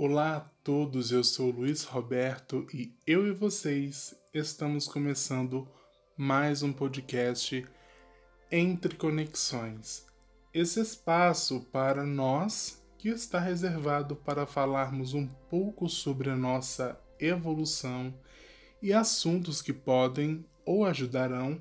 Olá 0.00 0.36
a 0.36 0.40
todos, 0.62 1.10
eu 1.10 1.24
sou 1.24 1.50
Luiz 1.50 1.82
Roberto 1.82 2.64
e 2.72 2.94
eu 3.04 3.26
e 3.26 3.32
vocês 3.32 4.14
estamos 4.32 4.86
começando 4.86 5.66
mais 6.16 6.62
um 6.62 6.72
podcast 6.72 7.66
Entre 8.48 8.94
Conexões. 8.94 10.06
Esse 10.54 10.78
espaço 10.78 11.66
para 11.72 12.04
nós 12.04 12.80
que 12.96 13.08
está 13.08 13.40
reservado 13.40 14.14
para 14.14 14.46
falarmos 14.46 15.14
um 15.14 15.26
pouco 15.50 15.88
sobre 15.88 16.30
a 16.30 16.36
nossa 16.36 16.96
evolução 17.18 18.14
e 18.80 18.92
assuntos 18.92 19.60
que 19.60 19.72
podem 19.72 20.44
ou 20.64 20.84
ajudarão 20.84 21.60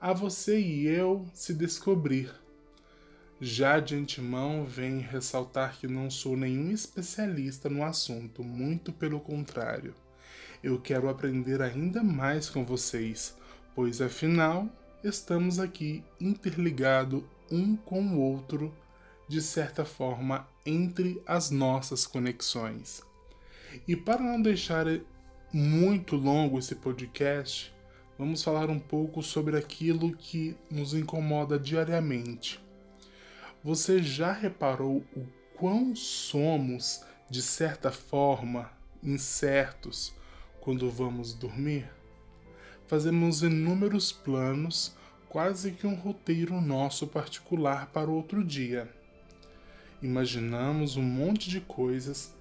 a 0.00 0.12
você 0.12 0.58
e 0.58 0.88
eu 0.88 1.24
se 1.32 1.54
descobrir 1.54 2.34
já 3.40 3.80
de 3.80 3.94
antemão, 3.94 4.64
venho 4.64 5.00
ressaltar 5.00 5.78
que 5.78 5.86
não 5.86 6.10
sou 6.10 6.36
nenhum 6.36 6.70
especialista 6.70 7.68
no 7.68 7.84
assunto, 7.84 8.42
muito 8.42 8.92
pelo 8.92 9.20
contrário. 9.20 9.94
Eu 10.62 10.80
quero 10.80 11.10
aprender 11.10 11.60
ainda 11.60 12.02
mais 12.02 12.48
com 12.48 12.64
vocês, 12.64 13.36
pois 13.74 14.00
afinal 14.00 14.66
estamos 15.04 15.58
aqui 15.58 16.02
interligados 16.18 17.22
um 17.50 17.76
com 17.76 18.02
o 18.02 18.18
outro, 18.18 18.74
de 19.28 19.42
certa 19.42 19.84
forma, 19.84 20.48
entre 20.64 21.20
as 21.26 21.50
nossas 21.50 22.06
conexões. 22.06 23.02
E 23.86 23.94
para 23.94 24.22
não 24.22 24.40
deixar 24.40 24.86
muito 25.52 26.16
longo 26.16 26.58
esse 26.58 26.74
podcast, 26.74 27.72
vamos 28.18 28.42
falar 28.42 28.70
um 28.70 28.78
pouco 28.78 29.22
sobre 29.22 29.58
aquilo 29.58 30.16
que 30.16 30.56
nos 30.70 30.94
incomoda 30.94 31.58
diariamente 31.58 32.64
você 33.62 34.02
já 34.02 34.32
reparou 34.32 35.04
o 35.16 35.26
quão 35.56 35.96
somos, 35.96 37.02
de 37.28 37.42
certa 37.42 37.90
forma, 37.90 38.70
incertos 39.02 40.14
quando 40.60 40.90
vamos 40.90 41.32
dormir? 41.34 41.90
Fazemos 42.86 43.42
inúmeros 43.42 44.12
planos, 44.12 44.94
quase 45.28 45.72
que 45.72 45.86
um 45.86 45.94
roteiro 45.94 46.60
nosso 46.60 47.06
particular 47.06 47.86
para 47.86 48.10
o 48.10 48.14
outro 48.14 48.44
dia. 48.44 48.88
Imaginamos 50.00 50.96
um 50.96 51.02
monte 51.02 51.50
de 51.50 51.60
coisas, 51.60 52.34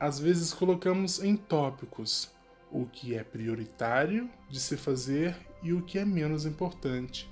às 0.00 0.18
vezes 0.18 0.52
colocamos 0.52 1.22
em 1.22 1.36
tópicos 1.36 2.30
o 2.70 2.86
que 2.86 3.14
é 3.14 3.22
prioritário 3.22 4.28
de 4.50 4.60
se 4.60 4.76
fazer 4.76 5.36
e 5.62 5.72
o 5.72 5.82
que 5.82 5.98
é 5.98 6.04
menos 6.04 6.44
importante. 6.46 7.28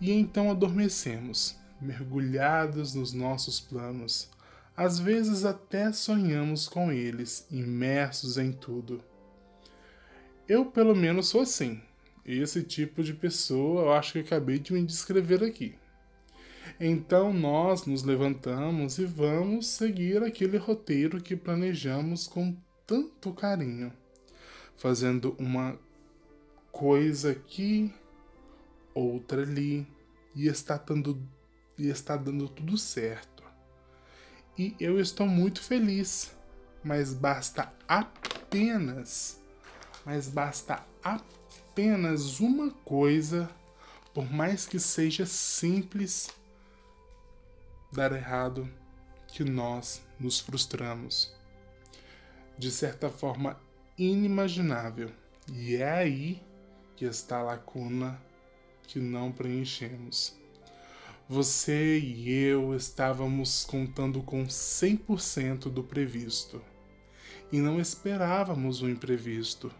E 0.00 0.10
então 0.10 0.50
adormecemos 0.50 1.56
mergulhados 1.82 2.94
nos 2.94 3.12
nossos 3.12 3.60
planos. 3.60 4.30
Às 4.76 4.98
vezes 4.98 5.44
até 5.44 5.92
sonhamos 5.92 6.68
com 6.68 6.90
eles, 6.90 7.46
imersos 7.50 8.38
em 8.38 8.52
tudo. 8.52 9.02
Eu, 10.48 10.66
pelo 10.66 10.94
menos, 10.94 11.28
sou 11.28 11.42
assim. 11.42 11.80
Esse 12.24 12.62
tipo 12.62 13.02
de 13.02 13.12
pessoa 13.12 13.82
eu 13.82 13.92
acho 13.92 14.12
que 14.12 14.20
acabei 14.20 14.58
de 14.58 14.72
me 14.72 14.84
descrever 14.84 15.42
aqui. 15.42 15.74
Então 16.78 17.32
nós 17.32 17.84
nos 17.84 18.02
levantamos 18.02 18.98
e 18.98 19.04
vamos 19.04 19.66
seguir 19.66 20.22
aquele 20.22 20.56
roteiro 20.56 21.20
que 21.20 21.36
planejamos 21.36 22.26
com 22.26 22.56
tanto 22.86 23.32
carinho, 23.32 23.92
fazendo 24.76 25.34
uma 25.38 25.78
coisa 26.70 27.32
aqui, 27.32 27.92
outra 28.94 29.42
ali, 29.42 29.86
e 30.34 30.46
está 30.46 30.76
dando 30.76 31.20
e 31.78 31.88
está 31.88 32.16
dando 32.16 32.48
tudo 32.48 32.76
certo. 32.76 33.42
E 34.58 34.76
eu 34.78 35.00
estou 35.00 35.26
muito 35.26 35.62
feliz, 35.62 36.34
mas 36.84 37.14
basta 37.14 37.72
apenas, 37.88 39.40
mas 40.04 40.28
basta 40.28 40.84
apenas 41.02 42.40
uma 42.40 42.70
coisa, 42.70 43.48
por 44.12 44.30
mais 44.30 44.66
que 44.66 44.78
seja 44.78 45.24
simples, 45.24 46.30
dar 47.90 48.12
errado, 48.12 48.68
que 49.28 49.42
nós 49.42 50.02
nos 50.20 50.38
frustramos. 50.40 51.34
De 52.58 52.70
certa 52.70 53.08
forma 53.08 53.58
inimaginável. 53.96 55.10
E 55.50 55.76
é 55.76 55.90
aí 55.90 56.42
que 56.96 57.04
está 57.04 57.38
a 57.38 57.42
lacuna 57.42 58.20
que 58.86 58.98
não 58.98 59.32
preenchemos. 59.32 60.41
Você 61.28 61.98
e 62.00 62.30
eu 62.32 62.74
estávamos 62.74 63.64
contando 63.64 64.20
com 64.22 64.44
100% 64.44 65.70
do 65.70 65.82
previsto 65.82 66.60
e 67.50 67.58
não 67.58 67.80
esperávamos 67.80 68.82
o 68.82 68.88
imprevisto. 68.88 69.70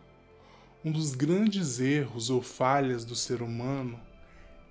Um 0.85 0.93
dos 0.93 1.15
grandes 1.15 1.81
erros 1.81 2.31
ou 2.31 2.41
falhas 2.41 3.05
do 3.05 3.17
ser 3.17 3.43
humano 3.43 4.01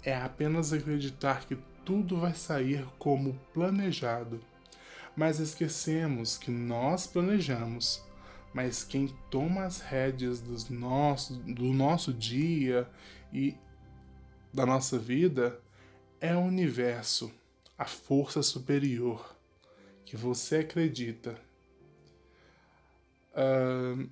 é 0.01 0.15
apenas 0.15 0.71
acreditar 0.71 1.45
que 1.45 1.57
tudo 1.83 2.17
vai 2.17 2.33
sair 2.33 2.87
como 2.97 3.39
planejado, 3.53 4.39
mas 5.15 5.39
esquecemos 5.39 6.37
que 6.37 6.51
nós 6.51 7.05
planejamos, 7.05 8.01
mas 8.53 8.83
quem 8.83 9.13
toma 9.29 9.65
as 9.65 9.81
rédeas 9.81 10.39
dos 10.39 10.69
nossos, 10.69 11.37
do 11.37 11.65
nosso 11.73 12.13
dia 12.13 12.89
e 13.31 13.57
da 14.53 14.65
nossa 14.65 14.97
vida 14.97 15.59
é 16.21 16.35
o 16.35 16.41
universo, 16.41 17.31
a 17.75 17.85
força 17.85 18.43
superior 18.43 19.35
que 20.05 20.15
você 20.15 20.57
acredita. 20.57 21.35
Uh, 23.33 24.07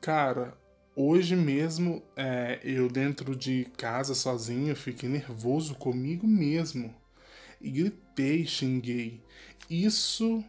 cara, 0.00 0.56
hoje 0.96 1.36
mesmo 1.36 2.02
é, 2.16 2.58
eu 2.64 2.88
dentro 2.88 3.36
de 3.36 3.66
casa 3.76 4.14
sozinho 4.14 4.74
fiquei 4.74 5.08
nervoso 5.08 5.74
comigo 5.74 6.26
mesmo 6.26 6.94
e 7.60 7.70
gritei, 7.70 8.46
xinguei. 8.46 9.20
Isso 9.68 10.42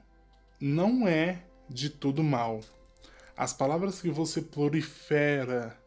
não 0.61 1.05
é 1.05 1.44
de 1.69 1.89
todo 1.89 2.23
mal. 2.23 2.61
As 3.35 3.51
palavras 3.51 4.00
que 4.00 4.09
você 4.09 4.41
prolifera 4.41 5.77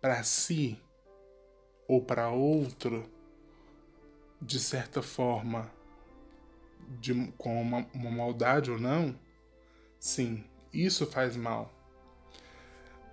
para 0.00 0.22
si 0.22 0.78
ou 1.88 2.02
para 2.02 2.28
outro, 2.28 3.10
de 4.40 4.60
certa 4.60 5.00
forma, 5.02 5.72
de, 7.00 7.32
com 7.38 7.60
uma, 7.60 7.86
uma 7.94 8.10
maldade 8.10 8.70
ou 8.70 8.78
não, 8.78 9.18
sim, 9.98 10.44
isso 10.72 11.06
faz 11.06 11.34
mal. 11.34 11.72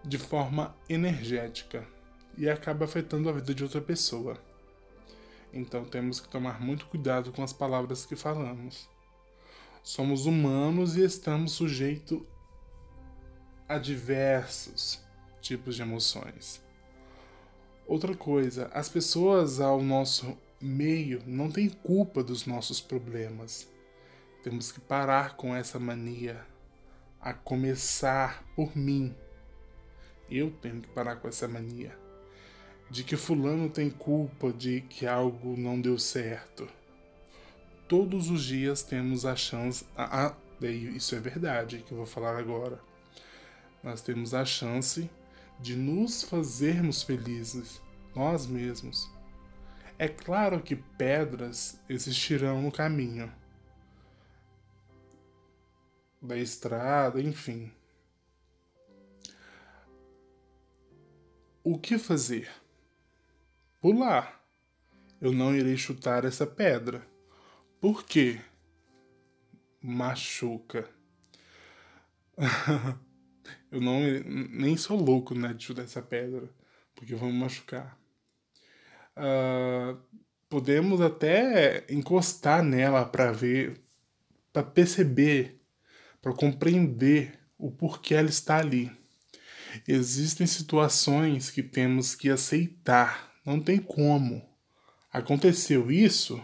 De 0.03 0.17
forma 0.19 0.75
energética 0.87 1.87
e 2.37 2.49
acaba 2.49 2.85
afetando 2.85 3.29
a 3.29 3.31
vida 3.31 3.55
de 3.55 3.63
outra 3.63 3.81
pessoa. 3.81 4.37
Então 5.53 5.85
temos 5.85 6.19
que 6.19 6.27
tomar 6.27 6.61
muito 6.61 6.85
cuidado 6.87 7.31
com 7.31 7.41
as 7.41 7.53
palavras 7.53 8.05
que 8.05 8.15
falamos. 8.15 8.89
Somos 9.81 10.25
humanos 10.25 10.97
e 10.97 11.03
estamos 11.03 11.53
sujeitos 11.53 12.21
a 13.67 13.77
diversos 13.77 15.01
tipos 15.41 15.75
de 15.75 15.81
emoções. 15.81 16.64
Outra 17.87 18.15
coisa, 18.15 18.69
as 18.73 18.89
pessoas 18.89 19.59
ao 19.59 19.81
nosso 19.81 20.37
meio 20.59 21.21
não 21.27 21.51
têm 21.51 21.69
culpa 21.69 22.23
dos 22.23 22.45
nossos 22.45 22.81
problemas. 22.81 23.67
Temos 24.43 24.71
que 24.71 24.79
parar 24.79 25.35
com 25.35 25.55
essa 25.55 25.79
mania, 25.79 26.43
a 27.21 27.33
começar 27.33 28.43
por 28.55 28.75
mim. 28.75 29.15
Eu 30.29 30.51
tenho 30.61 30.81
que 30.81 30.87
parar 30.89 31.17
com 31.17 31.27
essa 31.27 31.47
mania 31.47 32.05
de 32.89 33.03
que 33.03 33.15
fulano 33.15 33.69
tem 33.69 33.89
culpa 33.89 34.51
de 34.51 34.81
que 34.81 35.07
algo 35.07 35.57
não 35.57 35.79
deu 35.79 35.97
certo. 35.97 36.67
Todos 37.87 38.29
os 38.29 38.43
dias 38.43 38.83
temos 38.83 39.25
a 39.25 39.35
chance, 39.35 39.85
a, 39.95 40.27
a, 40.27 40.35
isso 40.95 41.15
é 41.15 41.19
verdade 41.19 41.83
que 41.85 41.91
eu 41.91 41.97
vou 41.97 42.05
falar 42.05 42.37
agora. 42.37 42.79
Nós 43.83 44.01
temos 44.01 44.33
a 44.33 44.43
chance 44.43 45.09
de 45.59 45.75
nos 45.75 46.23
fazermos 46.23 47.03
felizes, 47.03 47.81
nós 48.15 48.45
mesmos. 48.45 49.09
É 49.97 50.07
claro 50.07 50.61
que 50.61 50.75
pedras 50.75 51.79
existirão 51.87 52.61
no 52.61 52.71
caminho 52.71 53.31
da 56.21 56.37
estrada, 56.37 57.21
enfim. 57.21 57.71
O 61.63 61.79
que 61.79 61.97
fazer? 61.97 62.49
Pular. 63.81 64.43
Eu 65.21 65.31
não 65.31 65.55
irei 65.55 65.77
chutar 65.77 66.25
essa 66.25 66.45
pedra. 66.45 67.07
Por 67.79 68.03
quê? 68.03 68.41
Machuca. 69.81 70.89
Eu 73.71 73.81
não 73.81 73.99
nem 74.49 74.75
sou 74.77 74.99
louco, 74.99 75.35
né, 75.35 75.53
de 75.53 75.65
chutar 75.65 75.83
essa 75.83 76.01
pedra, 76.01 76.49
porque 76.95 77.15
vamos 77.15 77.35
machucar. 77.35 77.97
Uh, 79.17 79.97
podemos 80.49 81.01
até 81.01 81.85
encostar 81.89 82.63
nela 82.63 83.05
para 83.05 83.31
ver, 83.31 83.81
para 84.51 84.63
perceber 84.63 85.55
para 86.25 86.33
compreender 86.33 87.37
o 87.55 87.69
porquê 87.69 88.15
ela 88.15 88.29
está 88.29 88.57
ali. 88.57 88.91
Existem 89.87 90.47
situações 90.47 91.51
que 91.51 91.61
temos 91.61 92.15
que 92.15 92.31
aceitar, 92.31 93.31
não 93.45 93.61
tem 93.61 93.77
como. 93.77 94.43
Aconteceu 95.13 95.91
isso? 95.91 96.43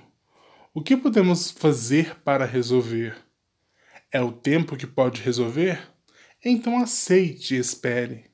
O 0.71 0.83
que 0.83 0.95
podemos 0.95 1.49
fazer 1.49 2.15
para 2.19 2.45
resolver? 2.45 3.17
É 4.11 4.21
o 4.21 4.31
tempo 4.31 4.77
que 4.77 4.85
pode 4.85 5.19
resolver? 5.19 5.90
Então 6.43 6.81
aceite 6.81 7.55
e 7.55 7.59
espere. 7.59 8.25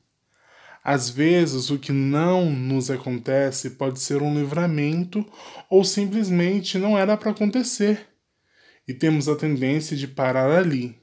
Às 0.84 1.10
vezes, 1.10 1.70
o 1.70 1.78
que 1.78 1.92
não 1.92 2.50
nos 2.50 2.90
acontece 2.90 3.72
pode 3.72 4.00
ser 4.00 4.22
um 4.22 4.34
livramento 4.34 5.26
ou 5.70 5.84
simplesmente 5.84 6.78
não 6.78 6.98
era 6.98 7.18
para 7.18 7.32
acontecer. 7.32 8.08
E 8.88 8.94
temos 8.94 9.28
a 9.28 9.36
tendência 9.36 9.98
de 9.98 10.08
parar 10.08 10.50
ali. 10.50 10.98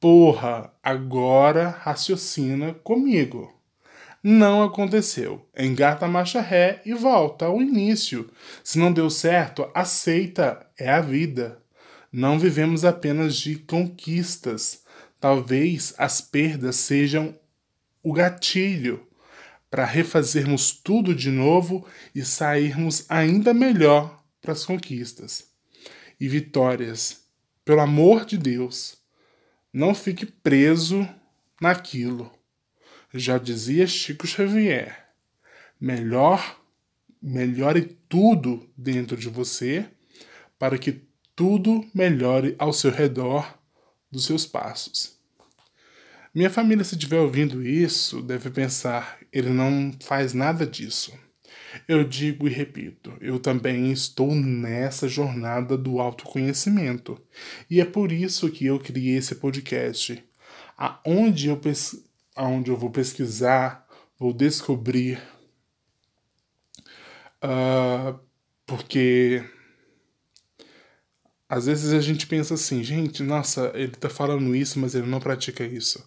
Porra, 0.00 0.72
agora 0.82 1.68
raciocina 1.68 2.72
comigo. 2.72 3.52
Não 4.22 4.62
aconteceu. 4.62 5.46
Engata 5.56 6.06
a 6.06 6.08
marcha 6.08 6.40
ré 6.40 6.80
e 6.86 6.94
volta 6.94 7.44
ao 7.44 7.60
início. 7.60 8.30
Se 8.64 8.78
não 8.78 8.90
deu 8.90 9.10
certo, 9.10 9.70
aceita, 9.74 10.66
é 10.78 10.88
a 10.88 11.02
vida. 11.02 11.62
Não 12.10 12.38
vivemos 12.38 12.86
apenas 12.86 13.36
de 13.36 13.56
conquistas. 13.56 14.82
Talvez 15.20 15.94
as 15.98 16.20
perdas 16.20 16.76
sejam 16.76 17.38
o 18.02 18.12
gatilho 18.12 19.06
para 19.70 19.84
refazermos 19.84 20.70
tudo 20.72 21.14
de 21.14 21.30
novo 21.30 21.86
e 22.14 22.24
sairmos 22.24 23.04
ainda 23.08 23.52
melhor 23.52 24.22
para 24.40 24.52
as 24.52 24.64
conquistas 24.64 25.48
e 26.20 26.28
vitórias. 26.28 27.24
Pelo 27.64 27.80
amor 27.80 28.24
de 28.24 28.38
Deus, 28.38 28.96
não 29.72 29.94
fique 29.94 30.24
preso 30.24 31.06
naquilo. 31.60 32.32
Já 33.12 33.36
dizia 33.38 33.86
Chico 33.86 34.26
Xavier: 34.26 35.08
melhor, 35.80 36.60
melhore 37.20 37.98
tudo 38.08 38.68
dentro 38.76 39.16
de 39.16 39.28
você 39.28 39.86
para 40.58 40.78
que 40.78 41.02
tudo 41.36 41.84
melhore 41.94 42.54
ao 42.58 42.72
seu 42.72 42.90
redor 42.90 43.57
dos 44.10 44.24
seus 44.24 44.46
passos. 44.46 45.18
Minha 46.34 46.50
família, 46.50 46.84
se 46.84 46.94
estiver 46.94 47.18
ouvindo 47.18 47.66
isso, 47.66 48.22
deve 48.22 48.50
pensar: 48.50 49.18
ele 49.32 49.50
não 49.50 49.92
faz 50.00 50.34
nada 50.34 50.66
disso. 50.66 51.12
Eu 51.86 52.04
digo 52.04 52.46
e 52.46 52.50
repito, 52.50 53.12
eu 53.20 53.38
também 53.38 53.90
estou 53.92 54.34
nessa 54.34 55.08
jornada 55.08 55.76
do 55.76 56.00
autoconhecimento. 56.00 57.20
E 57.70 57.80
é 57.80 57.84
por 57.84 58.10
isso 58.10 58.50
que 58.50 58.66
eu 58.66 58.78
criei 58.78 59.16
esse 59.16 59.34
podcast, 59.34 60.22
aonde 60.76 61.48
eu, 61.48 61.56
pes... 61.56 62.02
aonde 62.34 62.70
eu 62.70 62.76
vou 62.76 62.90
pesquisar, 62.90 63.86
vou 64.18 64.32
descobrir. 64.32 65.20
Uh, 67.42 68.18
porque 68.66 69.44
às 71.48 71.66
vezes 71.66 71.92
a 71.92 72.00
gente 72.00 72.26
pensa 72.26 72.54
assim, 72.54 72.84
gente, 72.84 73.22
nossa, 73.22 73.72
ele 73.74 73.92
tá 73.92 74.10
falando 74.10 74.54
isso, 74.54 74.78
mas 74.78 74.94
ele 74.94 75.06
não 75.06 75.18
pratica 75.18 75.64
isso. 75.64 76.06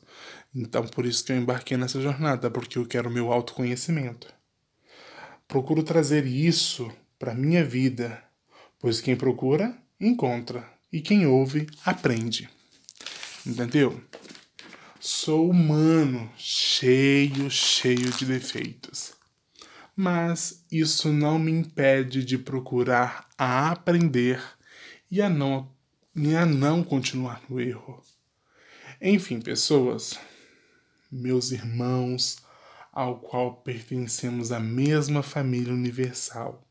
Então 0.54 0.86
por 0.86 1.06
isso 1.06 1.26
que 1.26 1.32
eu 1.32 1.38
embarquei 1.38 1.78
nessa 1.78 2.00
jornada, 2.00 2.52
porque 2.52 2.78
eu 2.78 2.86
quero 2.86 3.10
meu 3.10 3.32
autoconhecimento. 3.32 4.28
Procuro 5.48 5.82
trazer 5.84 6.26
isso 6.28 6.92
para 7.18 7.34
minha 7.34 7.66
vida, 7.66 8.24
pois 8.80 9.02
quem 9.02 9.16
procura, 9.16 9.76
encontra, 10.00 10.64
e 10.92 11.02
quem 11.02 11.26
ouve, 11.26 11.68
aprende. 11.86 12.50
Entendeu? 13.46 14.00
Sou 15.00 15.50
humano, 15.50 16.32
cheio, 16.38 17.50
cheio 17.50 18.12
de 18.12 18.26
defeitos. 18.26 19.14
Mas 19.96 20.64
isso 20.72 21.12
não 21.12 21.40
me 21.40 21.52
impede 21.52 22.24
de 22.24 22.38
procurar 22.38 23.28
aprender 23.38 24.40
e 25.12 25.22
a 25.22 25.30
não, 25.30 25.70
e 26.16 26.34
a 26.34 26.46
não 26.46 26.82
continuar 26.82 27.44
no 27.50 27.60
erro. 27.60 28.02
Enfim, 29.02 29.42
pessoas, 29.42 30.18
meus 31.12 31.52
irmãos, 31.52 32.38
ao 32.94 33.20
qual 33.20 33.56
pertencemos 33.58 34.54
à 34.54 34.60
mesma 34.60 35.22
família 35.22 35.74
universal. 35.74 36.66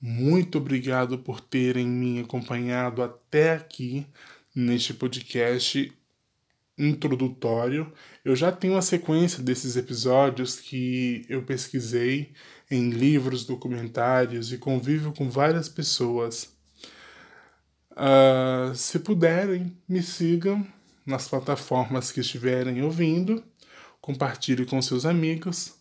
Muito 0.00 0.58
obrigado 0.58 1.18
por 1.18 1.40
terem 1.40 1.86
me 1.86 2.20
acompanhado 2.20 3.02
até 3.04 3.52
aqui 3.52 4.04
neste 4.52 4.92
podcast 4.92 5.92
introdutório. 6.76 7.92
Eu 8.24 8.34
já 8.34 8.50
tenho 8.50 8.76
a 8.76 8.82
sequência 8.82 9.42
desses 9.42 9.76
episódios 9.76 10.58
que 10.58 11.24
eu 11.28 11.42
pesquisei 11.42 12.32
em 12.68 12.90
livros, 12.90 13.44
documentários 13.44 14.52
e 14.52 14.58
convivo 14.58 15.12
com 15.12 15.30
várias 15.30 15.68
pessoas 15.68 16.58
Uh, 17.92 18.74
se 18.74 18.98
puderem, 19.00 19.76
me 19.88 20.02
sigam 20.02 20.66
nas 21.04 21.28
plataformas 21.28 22.12
que 22.12 22.20
estiverem 22.20 22.82
ouvindo, 22.82 23.42
compartilhe 24.00 24.64
com 24.64 24.80
seus 24.80 25.04
amigos, 25.04 25.74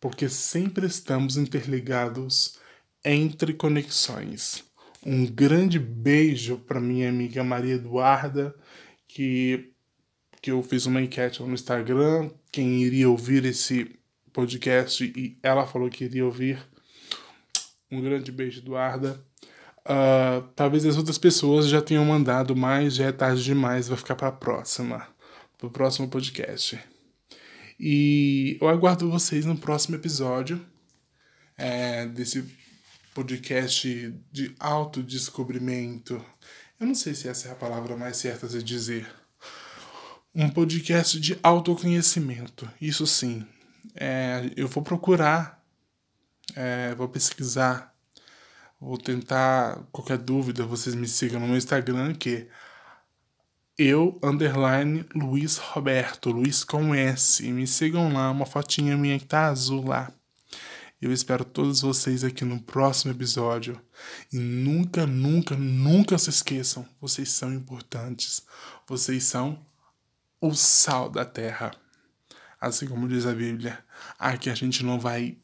porque 0.00 0.28
sempre 0.28 0.86
estamos 0.86 1.36
interligados 1.36 2.58
entre 3.04 3.52
conexões. 3.52 4.64
Um 5.04 5.26
grande 5.26 5.78
beijo 5.78 6.58
para 6.58 6.80
minha 6.80 7.08
amiga 7.08 7.44
Maria 7.44 7.74
Eduarda, 7.74 8.54
que, 9.06 9.72
que 10.40 10.50
eu 10.50 10.62
fiz 10.62 10.86
uma 10.86 11.00
enquete 11.00 11.42
no 11.42 11.54
Instagram, 11.54 12.30
quem 12.50 12.82
iria 12.82 13.08
ouvir 13.08 13.44
esse 13.44 13.96
podcast 14.32 15.04
e 15.04 15.38
ela 15.42 15.66
falou 15.66 15.88
que 15.88 16.04
iria 16.04 16.24
ouvir. 16.24 16.58
Um 17.90 18.00
grande 18.00 18.32
beijo, 18.32 18.60
Eduarda. 18.60 19.24
Uh, 19.86 20.42
talvez 20.56 20.84
as 20.84 20.96
outras 20.96 21.16
pessoas 21.16 21.68
já 21.68 21.80
tenham 21.80 22.04
mandado, 22.04 22.56
mas 22.56 22.96
já 22.96 23.06
é 23.06 23.12
tarde 23.12 23.44
demais, 23.44 23.86
vai 23.86 23.96
ficar 23.96 24.16
para 24.16 24.28
a 24.28 24.32
próxima, 24.32 25.06
para 25.56 25.68
o 25.68 25.70
próximo 25.70 26.08
podcast. 26.08 26.76
E 27.78 28.58
eu 28.60 28.68
aguardo 28.68 29.08
vocês 29.08 29.44
no 29.44 29.56
próximo 29.56 29.94
episódio 29.94 30.64
é, 31.56 32.04
desse 32.06 32.44
podcast 33.14 34.12
de 34.32 34.54
autodescobrimento. 34.58 36.22
Eu 36.80 36.86
não 36.88 36.94
sei 36.94 37.14
se 37.14 37.28
essa 37.28 37.48
é 37.48 37.52
a 37.52 37.56
palavra 37.56 37.96
mais 37.96 38.16
certa 38.16 38.46
a 38.46 38.62
dizer. 38.62 39.08
Um 40.34 40.50
podcast 40.50 41.20
de 41.20 41.38
autoconhecimento, 41.42 42.68
isso 42.80 43.06
sim. 43.06 43.46
É, 43.94 44.50
eu 44.56 44.66
vou 44.66 44.82
procurar, 44.82 45.64
é, 46.56 46.92
vou 46.96 47.08
pesquisar 47.08 47.95
Vou 48.80 48.98
tentar, 48.98 49.86
qualquer 49.90 50.18
dúvida, 50.18 50.64
vocês 50.64 50.94
me 50.94 51.08
sigam 51.08 51.40
no 51.40 51.46
meu 51.46 51.56
Instagram, 51.56 52.14
que 52.14 52.36
é 52.36 52.48
eu, 53.78 54.18
underline, 54.22 55.04
Luiz 55.14 55.58
Roberto, 55.58 56.30
Luiz 56.30 56.64
com 56.64 56.94
S. 56.94 57.46
E 57.46 57.52
me 57.52 57.66
sigam 57.66 58.12
lá, 58.12 58.30
uma 58.30 58.46
fotinha 58.46 58.96
minha 58.96 59.18
que 59.18 59.26
tá 59.26 59.46
azul 59.46 59.86
lá. 59.86 60.10
Eu 61.00 61.12
espero 61.12 61.44
todos 61.44 61.82
vocês 61.82 62.24
aqui 62.24 62.42
no 62.42 62.58
próximo 62.58 63.12
episódio. 63.12 63.78
E 64.32 64.38
nunca, 64.38 65.06
nunca, 65.06 65.54
nunca 65.54 66.16
se 66.16 66.30
esqueçam, 66.30 66.88
vocês 66.98 67.30
são 67.30 67.52
importantes. 67.52 68.46
Vocês 68.88 69.24
são 69.24 69.58
o 70.40 70.54
sal 70.54 71.10
da 71.10 71.24
terra. 71.24 71.70
Assim 72.58 72.86
como 72.86 73.06
diz 73.06 73.26
a 73.26 73.34
Bíblia, 73.34 73.78
aqui 74.18 74.48
a 74.48 74.54
gente 74.54 74.82
não 74.82 74.98
vai 74.98 75.36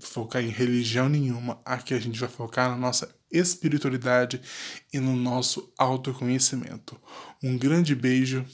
focar 0.00 0.42
em 0.42 0.48
religião 0.48 1.08
nenhuma. 1.08 1.60
Aqui 1.64 1.94
a 1.94 2.00
gente 2.00 2.18
vai 2.18 2.28
focar 2.28 2.70
na 2.70 2.76
nossa 2.76 3.14
espiritualidade 3.30 4.40
e 4.92 4.98
no 4.98 5.16
nosso 5.16 5.72
autoconhecimento. 5.78 7.00
Um 7.42 7.56
grande 7.56 7.94
beijo 7.94 8.44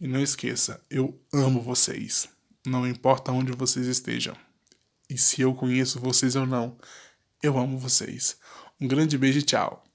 e 0.00 0.06
não 0.06 0.22
esqueça, 0.22 0.80
eu 0.90 1.20
amo 1.32 1.60
vocês. 1.60 2.28
Não 2.66 2.86
importa 2.86 3.32
onde 3.32 3.52
vocês 3.52 3.86
estejam. 3.86 4.36
E 5.10 5.16
se 5.16 5.40
eu 5.40 5.54
conheço 5.54 5.98
vocês 5.98 6.36
ou 6.36 6.46
não, 6.46 6.76
eu 7.42 7.58
amo 7.58 7.78
vocês. 7.78 8.36
Um 8.80 8.86
grande 8.86 9.16
beijo 9.16 9.38
e 9.38 9.42
tchau. 9.42 9.87